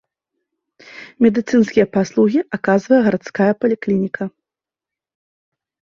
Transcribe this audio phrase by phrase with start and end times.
[1.25, 4.31] Медыцынскія паслугі аказвае гарадская паліклініка.